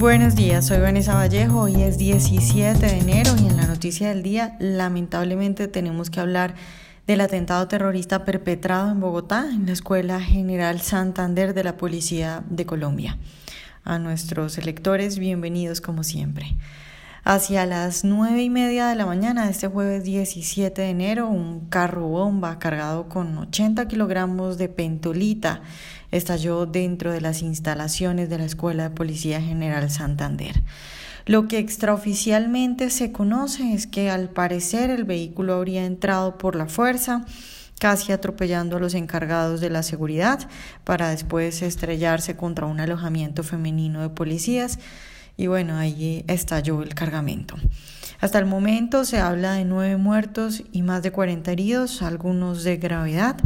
[0.00, 4.22] Buenos días, soy Vanessa Vallejo, hoy es 17 de enero y en la noticia del
[4.22, 6.54] día lamentablemente tenemos que hablar
[7.06, 12.64] del atentado terrorista perpetrado en Bogotá en la Escuela General Santander de la Policía de
[12.64, 13.18] Colombia.
[13.84, 16.56] A nuestros electores, bienvenidos como siempre.
[17.22, 21.68] Hacia las nueve y media de la mañana de este jueves 17 de enero, un
[21.68, 25.60] carro bomba cargado con 80 kilogramos de pentolita
[26.10, 30.62] estalló dentro de las instalaciones de la Escuela de Policía General Santander.
[31.26, 36.66] Lo que extraoficialmente se conoce es que al parecer el vehículo habría entrado por la
[36.66, 37.26] fuerza,
[37.78, 40.48] casi atropellando a los encargados de la seguridad,
[40.84, 44.78] para después estrellarse contra un alojamiento femenino de policías
[45.40, 47.56] y bueno, ahí estalló el cargamento.
[48.20, 52.76] Hasta el momento se habla de nueve muertos y más de 40 heridos, algunos de
[52.76, 53.38] gravedad.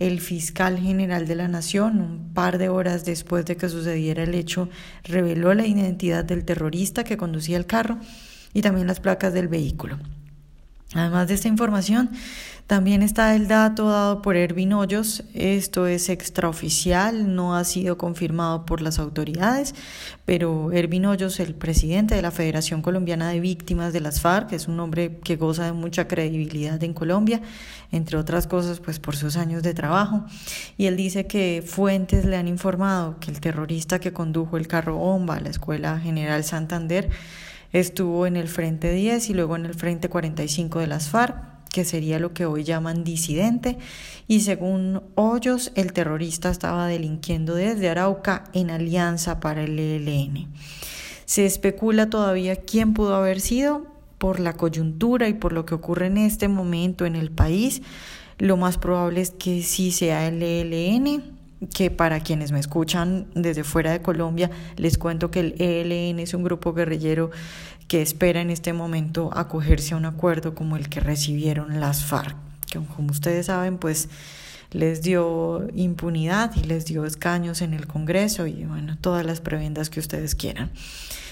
[0.00, 4.34] El fiscal general de la Nación, un par de horas después de que sucediera el
[4.34, 4.68] hecho,
[5.04, 7.98] reveló la identidad del terrorista que conducía el carro
[8.52, 9.98] y también las placas del vehículo.
[10.94, 12.10] Además de esta información,
[12.66, 15.22] también está el dato dado por Ervin Hoyos.
[15.34, 19.74] Esto es extraoficial, no ha sido confirmado por las autoridades,
[20.24, 24.66] pero Ervin Hoyos, el presidente de la Federación Colombiana de Víctimas de las FARC, es
[24.66, 27.40] un hombre que goza de mucha credibilidad en Colombia,
[27.92, 30.24] entre otras cosas, pues por sus años de trabajo.
[30.76, 34.96] Y él dice que fuentes le han informado que el terrorista que condujo el carro
[34.96, 37.10] bomba a la Escuela General Santander
[37.76, 41.36] Estuvo en el Frente 10 y luego en el Frente 45 de las FARC,
[41.70, 43.76] que sería lo que hoy llaman disidente,
[44.26, 50.48] y según Hoyos, el terrorista estaba delinquiendo desde Arauca en alianza para el ELN.
[51.26, 56.06] Se especula todavía quién pudo haber sido por la coyuntura y por lo que ocurre
[56.06, 57.82] en este momento en el país.
[58.38, 61.35] Lo más probable es que sí sea el ELN,
[61.74, 66.34] que para quienes me escuchan desde fuera de Colombia, les cuento que el ELN es
[66.34, 67.30] un grupo guerrillero
[67.88, 72.36] que espera en este momento acogerse a un acuerdo como el que recibieron las FARC,
[72.70, 74.08] que como ustedes saben, pues
[74.72, 79.90] les dio impunidad y les dio escaños en el Congreso y bueno, todas las prebendas
[79.90, 80.70] que ustedes quieran.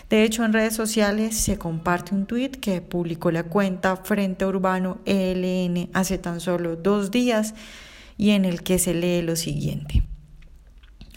[0.08, 4.98] De hecho, en redes sociales se comparte un tuit que publicó la cuenta Frente Urbano
[5.06, 7.54] ELN hace tan solo dos días
[8.16, 10.02] y en el que se lee lo siguiente.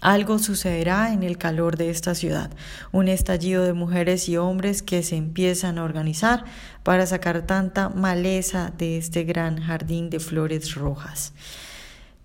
[0.01, 2.51] Algo sucederá en el calor de esta ciudad,
[2.91, 6.45] un estallido de mujeres y hombres que se empiezan a organizar
[6.83, 11.33] para sacar tanta maleza de este gran jardín de flores rojas.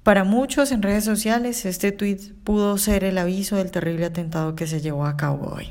[0.02, 4.66] Para muchos en redes sociales este tuit pudo ser el aviso del terrible atentado que
[4.66, 5.68] se llevó a cabo hoy.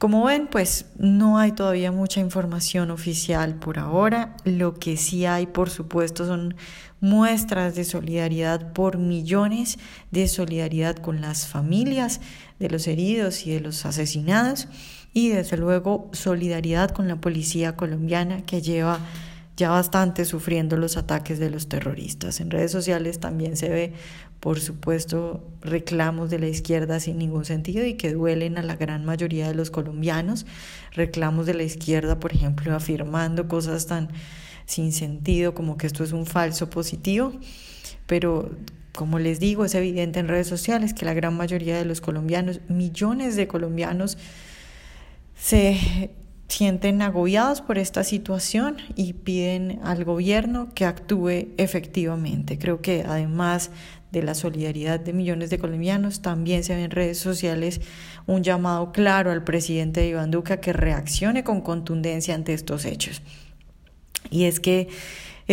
[0.00, 4.34] Como ven, pues no hay todavía mucha información oficial por ahora.
[4.44, 6.54] Lo que sí hay, por supuesto, son
[7.02, 9.78] muestras de solidaridad por millones,
[10.10, 12.22] de solidaridad con las familias
[12.58, 14.68] de los heridos y de los asesinados
[15.12, 19.00] y desde luego solidaridad con la policía colombiana que lleva
[19.60, 22.40] ya bastante sufriendo los ataques de los terroristas.
[22.40, 23.92] En redes sociales también se ve,
[24.40, 29.04] por supuesto, reclamos de la izquierda sin ningún sentido y que duelen a la gran
[29.04, 30.46] mayoría de los colombianos.
[30.92, 34.08] Reclamos de la izquierda, por ejemplo, afirmando cosas tan
[34.64, 37.34] sin sentido como que esto es un falso positivo.
[38.06, 38.50] Pero
[38.94, 42.60] como les digo, es evidente en redes sociales que la gran mayoría de los colombianos,
[42.68, 44.16] millones de colombianos,
[45.36, 46.10] se
[46.50, 52.58] sienten agobiados por esta situación y piden al gobierno que actúe efectivamente.
[52.58, 53.70] Creo que además
[54.10, 57.80] de la solidaridad de millones de colombianos, también se ve en redes sociales
[58.26, 63.22] un llamado claro al presidente Iván Duque a que reaccione con contundencia ante estos hechos.
[64.30, 64.88] Y es que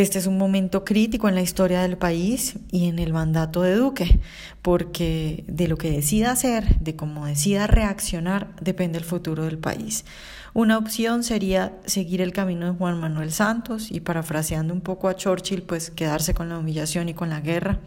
[0.02, 3.74] este es un momento crítico en la historia del país y en el mandato de
[3.74, 4.20] Duque,
[4.62, 10.06] porque de lo que decida hacer, de cómo decida reaccionar, depende el futuro del país.
[10.54, 15.16] Una opción sería seguir el camino de Juan Manuel Santos y parafraseando un poco a
[15.16, 17.80] Churchill, pues quedarse con la humillación y con la guerra.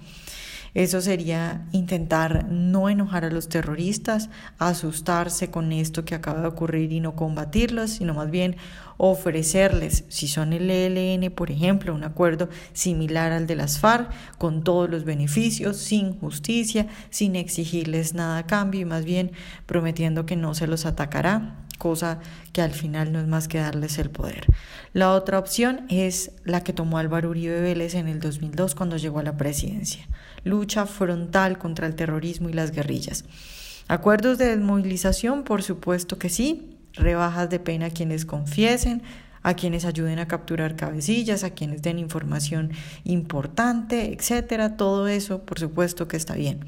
[0.75, 6.93] Eso sería intentar no enojar a los terroristas, asustarse con esto que acaba de ocurrir
[6.93, 8.57] y no combatirlos, sino más bien
[8.97, 14.63] ofrecerles, si son el ELN, por ejemplo, un acuerdo similar al de las FARC, con
[14.63, 19.33] todos los beneficios, sin justicia, sin exigirles nada a cambio y más bien
[19.65, 22.19] prometiendo que no se los atacará cosa
[22.53, 24.45] que al final no es más que darles el poder.
[24.93, 29.19] La otra opción es la que tomó Álvaro Uribe Vélez en el 2002 cuando llegó
[29.19, 30.07] a la presidencia
[30.45, 33.25] lucha frontal contra el terrorismo y las guerrillas.
[33.89, 39.03] Acuerdos de desmovilización, por supuesto que sí, rebajas de pena a quienes confiesen,
[39.43, 42.71] a quienes ayuden a capturar cabecillas, a quienes den información
[43.05, 46.61] importante, etcétera, todo eso, por supuesto que está bien.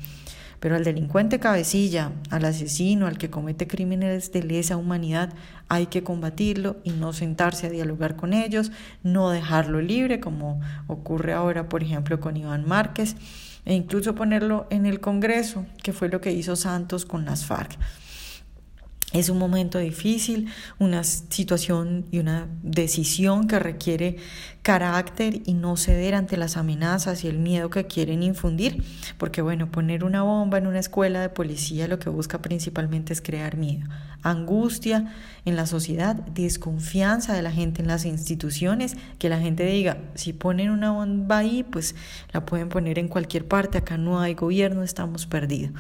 [0.63, 5.33] Pero al delincuente cabecilla, al asesino, al que comete crímenes de lesa humanidad,
[5.69, 8.71] hay que combatirlo y no sentarse a dialogar con ellos,
[9.03, 13.17] no dejarlo libre, como ocurre ahora, por ejemplo, con Iván Márquez,
[13.65, 17.77] e incluso ponerlo en el Congreso, que fue lo que hizo Santos con las FARC.
[19.13, 20.49] Es un momento difícil,
[20.79, 24.17] una situación y una decisión que requiere
[24.63, 28.83] carácter y no ceder ante las amenazas y el miedo que quieren infundir,
[29.19, 33.21] porque bueno, poner una bomba en una escuela de policía lo que busca principalmente es
[33.21, 33.89] crear miedo,
[34.23, 35.13] angustia
[35.45, 40.33] en la sociedad, desconfianza de la gente en las instituciones, que la gente diga, si
[40.33, 41.97] ponen una bomba ahí, pues
[42.33, 45.73] la pueden poner en cualquier parte, acá no hay gobierno, estamos perdidos.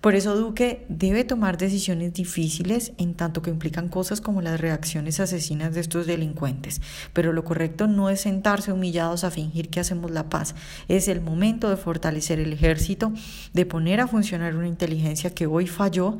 [0.00, 5.20] Por eso Duque debe tomar decisiones difíciles en tanto que implican cosas como las reacciones
[5.20, 6.80] asesinas de estos delincuentes,
[7.12, 10.54] pero lo correcto no es sentarse humillados a fingir que hacemos la paz.
[10.88, 13.12] Es el momento de fortalecer el ejército,
[13.52, 16.18] de poner a funcionar una inteligencia que hoy falló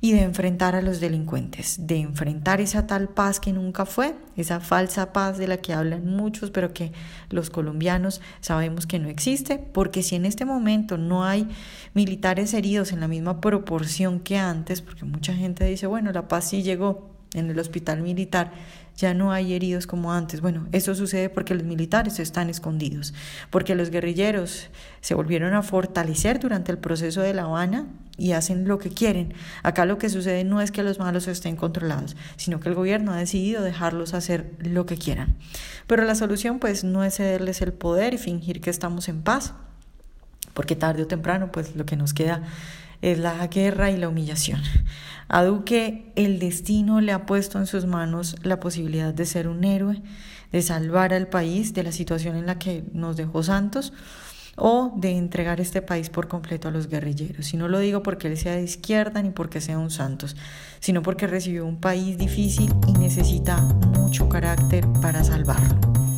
[0.00, 4.60] y de enfrentar a los delincuentes, de enfrentar esa tal paz que nunca fue, esa
[4.60, 6.92] falsa paz de la que hablan muchos, pero que
[7.30, 11.48] los colombianos sabemos que no existe, porque si en este momento no hay
[11.94, 16.50] militares heridos en la misma proporción que antes, porque mucha gente dice, bueno, la paz
[16.50, 18.52] sí llegó en el hospital militar,
[18.96, 20.40] ya no hay heridos como antes.
[20.40, 23.14] Bueno, eso sucede porque los militares están escondidos,
[23.50, 24.68] porque los guerrilleros
[25.00, 27.86] se volvieron a fortalecer durante el proceso de La Habana
[28.16, 29.34] y hacen lo que quieren.
[29.62, 33.12] Acá lo que sucede no es que los malos estén controlados, sino que el gobierno
[33.12, 35.36] ha decidido dejarlos hacer lo que quieran.
[35.86, 39.52] Pero la solución pues no es cederles el poder y fingir que estamos en paz,
[40.56, 42.42] porque tarde o temprano pues lo que nos queda
[43.02, 44.60] es la guerra y la humillación.
[45.28, 49.64] A Duque el destino le ha puesto en sus manos la posibilidad de ser un
[49.64, 50.02] héroe,
[50.50, 53.92] de salvar al país de la situación en la que nos dejó Santos
[54.56, 57.52] o de entregar este país por completo a los guerrilleros.
[57.52, 60.36] Y no lo digo porque él sea de izquierda ni porque sea un Santos,
[60.80, 66.15] sino porque recibió un país difícil y necesita mucho carácter para salvarlo.